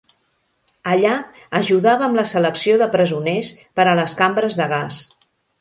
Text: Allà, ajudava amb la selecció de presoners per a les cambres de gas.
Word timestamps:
Allà, 0.93 1.11
ajudava 1.59 2.07
amb 2.09 2.19
la 2.21 2.25
selecció 2.33 2.79
de 2.85 2.89
presoners 2.97 3.53
per 3.81 3.89
a 3.93 3.97
les 4.03 4.21
cambres 4.23 4.63
de 4.63 4.73
gas. 4.77 5.03